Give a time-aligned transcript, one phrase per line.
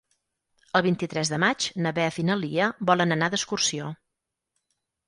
[0.79, 3.93] El vint-i-tres de maig na Beth i na Lia volen anar d'excursió.